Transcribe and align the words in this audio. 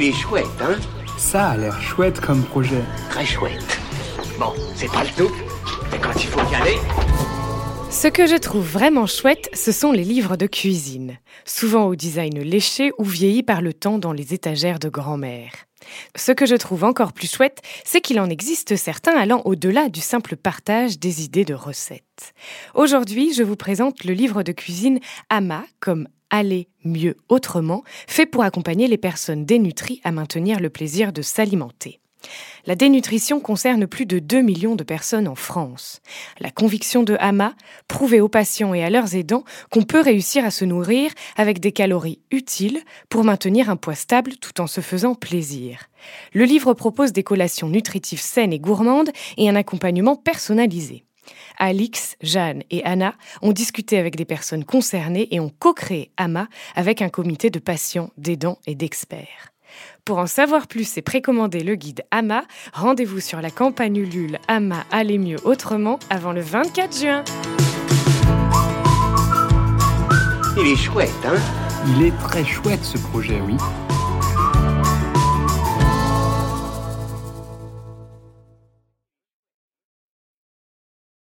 Il 0.00 0.04
est 0.04 0.12
chouette, 0.12 0.46
hein 0.60 0.76
Ça 1.16 1.48
a 1.48 1.56
l'air 1.56 1.82
chouette 1.82 2.20
comme 2.20 2.44
projet. 2.44 2.84
Très 3.10 3.26
chouette. 3.26 3.80
Bon, 4.38 4.52
c'est 4.76 4.86
pas 4.86 5.02
le 5.02 5.10
tout, 5.10 5.34
mais 5.90 5.98
quand 5.98 6.14
il 6.14 6.28
faut 6.28 6.52
y 6.52 6.54
aller... 6.54 6.76
Ce 7.90 8.06
que 8.06 8.28
je 8.28 8.36
trouve 8.36 8.64
vraiment 8.64 9.06
chouette, 9.06 9.50
ce 9.54 9.72
sont 9.72 9.90
les 9.90 10.04
livres 10.04 10.36
de 10.36 10.46
cuisine, 10.46 11.18
souvent 11.44 11.86
au 11.86 11.96
design 11.96 12.38
léché 12.38 12.92
ou 12.98 13.02
vieilli 13.02 13.42
par 13.42 13.60
le 13.60 13.74
temps 13.74 13.98
dans 13.98 14.12
les 14.12 14.34
étagères 14.34 14.78
de 14.78 14.88
grand-mère. 14.88 15.50
Ce 16.14 16.30
que 16.30 16.46
je 16.46 16.54
trouve 16.54 16.84
encore 16.84 17.12
plus 17.12 17.34
chouette, 17.34 17.60
c'est 17.84 18.00
qu'il 18.00 18.20
en 18.20 18.30
existe 18.30 18.76
certains 18.76 19.16
allant 19.16 19.42
au-delà 19.46 19.88
du 19.88 20.00
simple 20.00 20.36
partage 20.36 21.00
des 21.00 21.24
idées 21.24 21.44
de 21.44 21.54
recettes. 21.54 22.34
Aujourd'hui, 22.76 23.34
je 23.34 23.42
vous 23.42 23.56
présente 23.56 24.04
le 24.04 24.14
livre 24.14 24.44
de 24.44 24.52
cuisine 24.52 25.00
Ama 25.28 25.64
comme 25.80 26.06
Aller 26.30 26.68
mieux 26.84 27.16
autrement, 27.28 27.82
fait 28.06 28.26
pour 28.26 28.42
accompagner 28.42 28.86
les 28.86 28.98
personnes 28.98 29.44
dénutries 29.44 30.00
à 30.04 30.12
maintenir 30.12 30.60
le 30.60 30.70
plaisir 30.70 31.12
de 31.12 31.22
s'alimenter. 31.22 32.00
La 32.66 32.74
dénutrition 32.74 33.40
concerne 33.40 33.86
plus 33.86 34.06
de 34.06 34.18
2 34.18 34.42
millions 34.42 34.74
de 34.74 34.84
personnes 34.84 35.28
en 35.28 35.34
France. 35.34 36.00
La 36.40 36.50
conviction 36.50 37.02
de 37.02 37.16
Hama, 37.20 37.54
prouver 37.86 38.20
aux 38.20 38.28
patients 38.28 38.74
et 38.74 38.84
à 38.84 38.90
leurs 38.90 39.14
aidants 39.14 39.44
qu'on 39.70 39.82
peut 39.82 40.00
réussir 40.00 40.44
à 40.44 40.50
se 40.50 40.64
nourrir 40.64 41.10
avec 41.36 41.60
des 41.60 41.72
calories 41.72 42.20
utiles 42.30 42.82
pour 43.08 43.24
maintenir 43.24 43.70
un 43.70 43.76
poids 43.76 43.94
stable 43.94 44.36
tout 44.36 44.60
en 44.60 44.66
se 44.66 44.80
faisant 44.80 45.14
plaisir. 45.14 45.86
Le 46.32 46.44
livre 46.44 46.74
propose 46.74 47.12
des 47.12 47.22
collations 47.22 47.68
nutritives 47.68 48.20
saines 48.20 48.52
et 48.52 48.60
gourmandes 48.60 49.10
et 49.36 49.48
un 49.48 49.56
accompagnement 49.56 50.16
personnalisé. 50.16 51.04
Alix, 51.58 52.16
Jeanne 52.22 52.62
et 52.70 52.84
Anna 52.84 53.14
ont 53.42 53.52
discuté 53.52 53.98
avec 53.98 54.16
des 54.16 54.24
personnes 54.24 54.64
concernées 54.64 55.28
et 55.30 55.40
ont 55.40 55.52
co-créé 55.58 56.10
AMA 56.16 56.48
avec 56.74 57.02
un 57.02 57.08
comité 57.08 57.50
de 57.50 57.58
patients, 57.58 58.10
d'aidants 58.16 58.58
et 58.66 58.74
d'experts. 58.74 59.52
Pour 60.04 60.18
en 60.18 60.26
savoir 60.26 60.66
plus 60.66 60.96
et 60.96 61.02
précommander 61.02 61.60
le 61.60 61.74
guide 61.74 62.04
AMA, 62.10 62.44
rendez-vous 62.72 63.20
sur 63.20 63.40
la 63.40 63.50
campagne 63.50 63.96
Ulule 63.96 64.38
AMA 64.48 64.84
Allez 64.90 65.18
mieux 65.18 65.38
autrement 65.44 65.98
avant 66.10 66.32
le 66.32 66.40
24 66.40 66.98
juin. 66.98 67.24
Il 70.56 70.66
est 70.66 70.76
chouette, 70.76 71.10
hein? 71.24 71.36
Il 71.86 72.02
est 72.02 72.18
très 72.18 72.44
chouette 72.44 72.84
ce 72.84 72.98
projet, 72.98 73.40
oui. 73.46 73.56